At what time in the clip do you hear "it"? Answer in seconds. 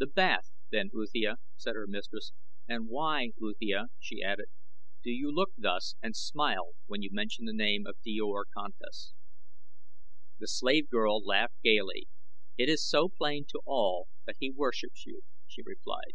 12.58-12.68